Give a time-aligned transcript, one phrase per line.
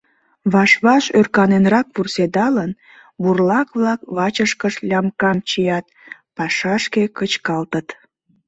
[0.53, 2.71] Ваш-ваш ӧрканенрак вурседалын,
[3.21, 5.85] бурлак-влак вачышкышт лямкам чият,
[6.35, 7.87] пашашке кычкалтыт.